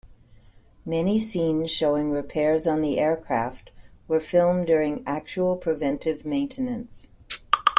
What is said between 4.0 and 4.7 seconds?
were filmed